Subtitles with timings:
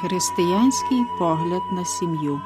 [0.00, 2.40] Християнський погляд на сім'ю.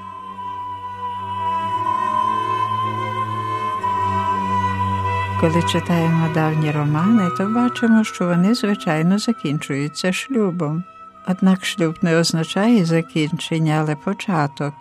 [5.40, 10.84] Коли читаємо давні романи, то бачимо, що вони, звичайно, закінчуються шлюбом.
[11.28, 14.74] Однак шлюб не означає закінчення, але початок.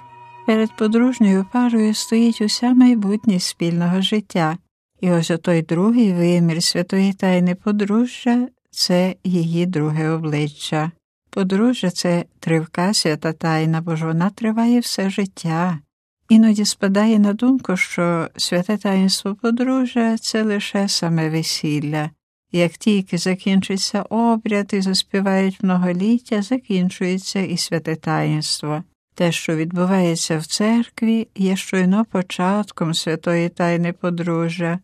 [0.47, 4.57] Перед подружньою парою стоїть уся майбутність спільного життя,
[5.01, 10.91] і ось отой другий вимір святої тайни подружжя це її друге обличчя.
[11.33, 15.79] Подружжя це тривка свята тайна, бо ж вона триває все життя.
[16.29, 22.09] Іноді спадає на думку, що святе таїнство подружжя це лише саме весілля.
[22.51, 28.83] Як тільки закінчиться обряд і заспівають многоліття, закінчується і святе таїнство.
[29.15, 34.79] Те, що відбувається в церкві, є щойно початком святої тайни подружжя,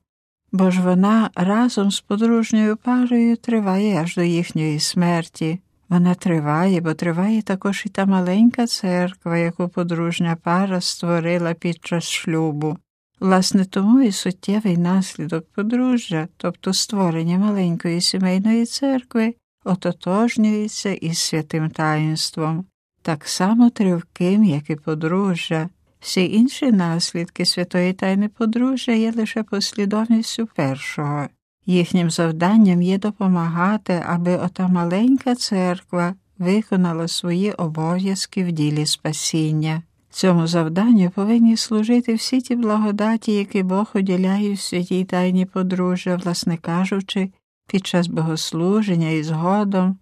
[0.52, 5.60] бо ж вона разом з подружньою парою триває аж до їхньої смерті.
[5.90, 12.04] Вона триває, бо триває також і та маленька церква, яку подружня пара створила під час
[12.04, 12.78] шлюбу.
[13.20, 22.66] Власне, тому і суттєвий наслідок подружжя, тобто створення маленької сімейної церкви, ототожнюється із святим таїнством,
[23.02, 25.70] так само тривким, як і подружжя.
[26.00, 31.28] Всі інші наслідки святої тайни подружжя є лише послідовністю першого.
[31.70, 39.82] Їхнім завданням є допомагати, аби ота маленька церква виконала свої обов'язки в ділі спасіння.
[40.10, 46.58] Цьому завданню повинні служити всі ті благодаті, які Бог уділяє в святій тайні подружжя, власне
[46.58, 47.30] кажучи,
[47.68, 49.98] під час богослуження і згодом,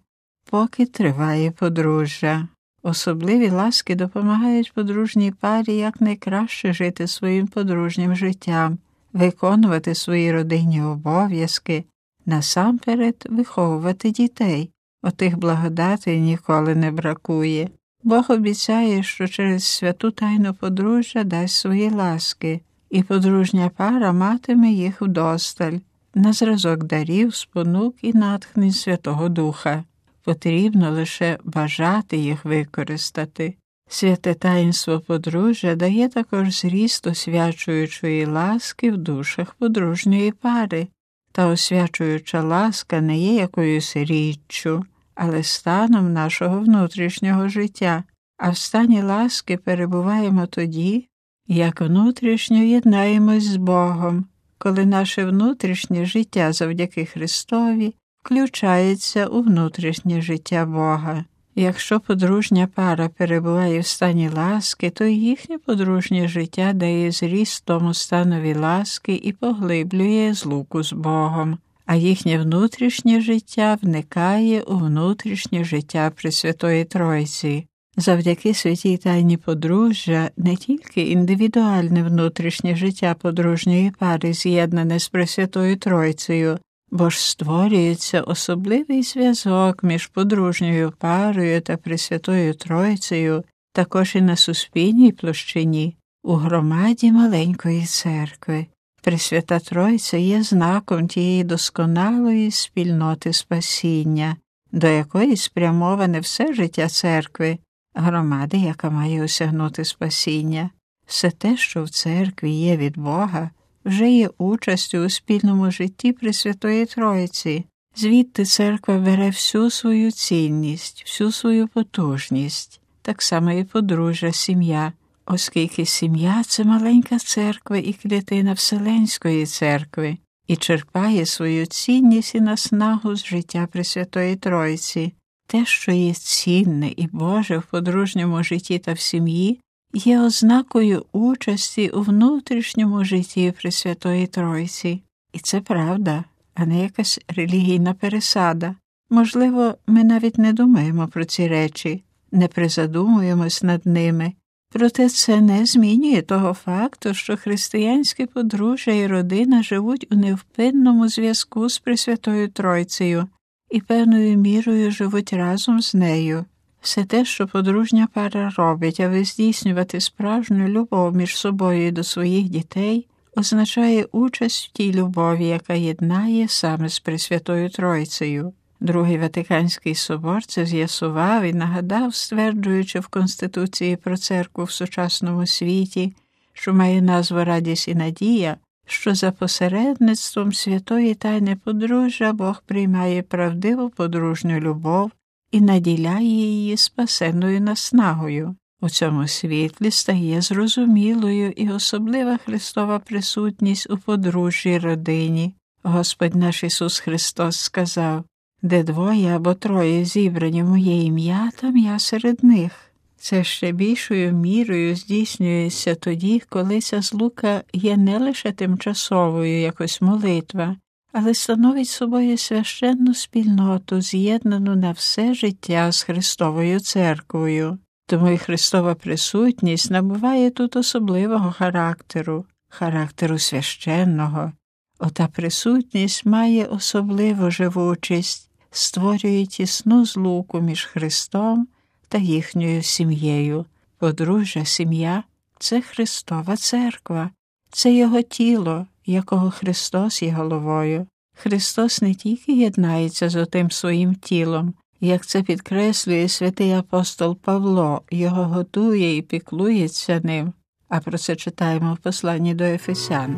[0.50, 2.48] поки триває подружжя.
[2.82, 8.78] Особливі ласки допомагають подружній парі якнайкраще жити своїм подружнім життям
[9.18, 11.84] виконувати свої родинні обов'язки,
[12.26, 14.70] насамперед виховувати дітей.
[15.02, 17.68] Отих благодатей ніколи не бракує.
[18.02, 25.02] Бог обіцяє, що через святу тайну подружжя дасть свої ласки, і подружня пара матиме їх
[25.02, 25.78] вдосталь,
[26.14, 29.84] на зразок дарів, спонук і натхнень Святого Духа.
[30.24, 33.54] Потрібно лише бажати їх використати.
[33.88, 40.88] Святе таїнство подружжя дає також зріст освячуючої ласки в душах подружньої пари,
[41.32, 44.84] та освячуюча ласка не є якоюсь річчю,
[45.14, 48.04] але станом нашого внутрішнього життя,
[48.36, 51.08] а в стані ласки перебуваємо тоді,
[51.46, 54.26] як внутрішньо єднаємось з Богом,
[54.58, 61.24] коли наше внутрішнє життя завдяки Христові включається у внутрішнє життя Бога.
[61.58, 68.54] Якщо подружня пара перебуває в стані ласки, то їхнє подружнє життя дає зріст тому станові
[68.54, 76.84] ласки і поглиблює злуку з Богом, а їхнє внутрішнє життя вникає у внутрішнє життя Пресвятої
[76.84, 77.66] Тройці.
[77.96, 86.58] Завдяки святій тайні подружжя не тільки індивідуальне внутрішнє життя подружньої пари з'єднане з Пресвятою Тройцею,
[86.90, 95.12] бо ж створюється особливий зв'язок між подружньою парою та Пресвятою Тройцею, також і на суспільній
[95.12, 98.66] площині, у громаді маленької церкви.
[99.02, 104.36] Пресвята Тройця є знаком тієї досконалої спільноти спасіння,
[104.72, 107.58] до якої спрямоване все життя церкви,
[107.94, 110.70] громади, яка має осягнути спасіння.
[111.06, 113.50] Все те, що в церкві є від Бога,
[113.88, 117.64] вже є участю у спільному житті Пресвятої Троїці.
[117.96, 124.92] Звідти церква бере всю свою цінність, всю свою потужність, так само і подружжя, сім'я,
[125.26, 133.16] оскільки сім'я це маленька церква і клітина Вселенської церкви, і черпає свою цінність і наснагу
[133.16, 135.12] з життя Пресвятої Тройці.
[135.46, 139.60] Те, що є цінне і Боже в подружньому житті та в сім'ї,
[139.92, 145.02] є ознакою участі у внутрішньому житті Пресвятої Тройці.
[145.32, 146.24] І це правда,
[146.54, 148.74] а не якась релігійна пересада.
[149.10, 152.02] Можливо, ми навіть не думаємо про ці речі,
[152.32, 154.32] не призадумуємось над ними.
[154.70, 161.68] Проте це не змінює того факту, що християнське подружжя і родина живуть у невпинному зв'язку
[161.68, 163.28] з Пресвятою Тройцею
[163.70, 166.44] і певною мірою живуть разом з нею.
[166.80, 172.48] Все те, що подружня пара робить, аби здійснювати справжню любов між собою і до своїх
[172.48, 178.52] дітей, означає участь в тій любові, яка єднає саме з Пресвятою Тройцею.
[178.80, 186.14] Другий Ватиканський собор це з'ясував і нагадав, стверджуючи в Конституції про церкву в сучасному світі,
[186.52, 193.90] що має назву Радість і Надія, що за посередництвом святої тайни подружжя Бог приймає правдиву
[193.90, 195.10] подружню любов
[195.50, 198.56] і наділяє її спасенною наснагою.
[198.80, 205.54] У цьому світлі стає зрозумілою і особлива Христова присутність у подружжій родині.
[205.82, 208.24] Господь наш Ісус Христос сказав
[208.62, 212.72] де двоє або троє зібрані моє ім'я, там я серед них.
[213.16, 220.76] Це ще більшою мірою здійснюється тоді, коли ця злука є не лише тимчасовою якось молитва,
[221.18, 227.78] але становить собою священну спільноту, з'єднану на все життя з Христовою церквою.
[228.06, 234.52] Тому і Христова присутність набуває тут особливого характеру, характеру священного.
[234.98, 241.68] Ота присутність має особливу живучість, створює тісну злуку між Христом
[242.08, 243.66] та їхньою сім'єю.
[243.98, 245.22] Подружжя сім'я
[245.58, 247.30] це Христова церква,
[247.70, 251.06] це Його тіло, якого Христос є головою.
[251.34, 258.44] Христос не тільки єднається з отим своїм тілом, як це підкреслює святий апостол Павло, його
[258.44, 260.52] готує і піклується ним,
[260.88, 263.36] а про це читаємо в посланні до Ефесян.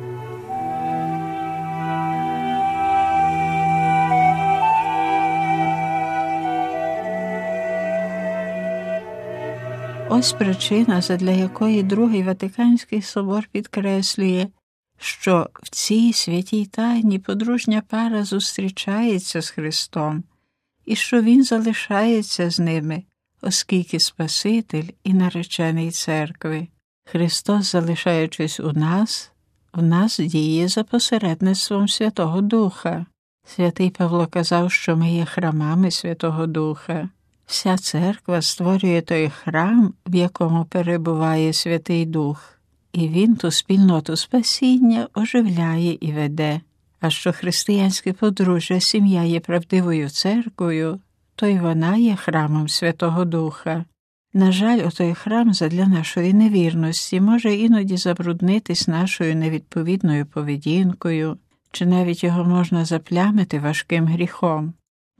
[10.13, 14.47] Ось причина, задля якої Другий Ватиканський собор підкреслює,
[15.01, 20.25] що в цій святій тайні подружня пара зустрічається з Христом
[20.85, 23.03] і що Він залишається з ними,
[23.43, 26.69] оскільки Спаситель і наречений церкви.
[27.05, 29.33] Христос, залишаючись у нас,
[29.73, 33.07] в нас діє за посередництвом Святого Духа.
[33.47, 37.09] Святий Павло казав, що ми є храмами Святого Духа.
[37.47, 42.60] Вся церква створює той храм, в якому перебуває Святий Дух,
[42.93, 46.61] і він ту спільноту спасіння оживляє і веде.
[47.01, 51.01] А що християнське подружжя сім'я є правдивою церквою,
[51.35, 53.85] то й вона є храмом Святого Духа.
[54.33, 61.39] На жаль, отой храм задля нашої невірності може іноді забруднитись нашою невідповідною поведінкою,
[61.73, 64.73] чи навіть його можна заплямити важким гріхом.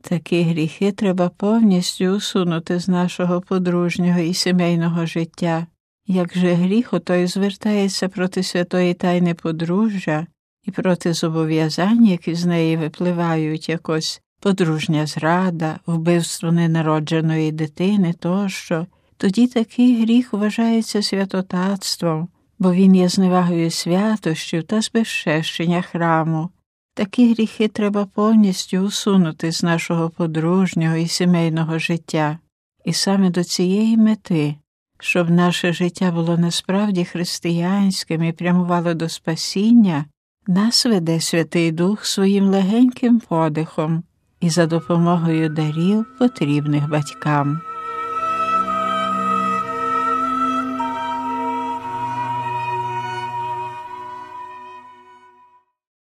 [0.03, 5.67] Такі гріхи треба повністю усунути з нашого подружнього і сімейного життя.
[6.13, 10.27] Як же гріх отой звертається проти святої тайни подружжя
[10.65, 18.87] і проти зобов'язань, які з неї випливають якось подружня зрада, вбивство ненародженої дитини тощо,
[19.17, 22.29] тоді такий гріх вважається святотатством,
[22.59, 26.51] бо він є зневагою святощів та збезчещення храму.
[26.95, 32.39] Такі гріхи треба повністю усунути з нашого подружнього і сімейного життя,
[32.85, 34.57] і саме до цієї мети,
[35.01, 40.05] щоб наше життя було насправді християнським і прямувало до спасіння,
[40.47, 44.03] нас веде Святий Дух своїм легеньким подихом
[44.41, 47.61] і за допомогою дарів потрібних батькам.